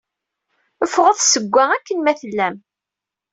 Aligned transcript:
Ffɣet 0.91 1.19
seg-a, 1.31 1.63
akken 1.75 1.97
ma 2.01 2.13
tellam! 2.21 2.55